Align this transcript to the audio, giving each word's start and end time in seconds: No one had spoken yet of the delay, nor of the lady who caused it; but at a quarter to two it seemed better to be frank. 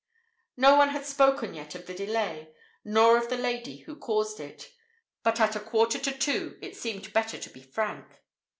No 0.57 0.77
one 0.77 0.89
had 0.89 1.05
spoken 1.05 1.53
yet 1.53 1.75
of 1.75 1.85
the 1.85 1.93
delay, 1.93 2.55
nor 2.83 3.19
of 3.19 3.29
the 3.29 3.37
lady 3.37 3.81
who 3.81 3.95
caused 3.95 4.39
it; 4.39 4.71
but 5.21 5.39
at 5.39 5.55
a 5.55 5.59
quarter 5.59 5.99
to 5.99 6.11
two 6.17 6.57
it 6.59 6.75
seemed 6.75 7.13
better 7.13 7.37
to 7.37 7.49
be 7.51 7.61
frank. 7.61 8.07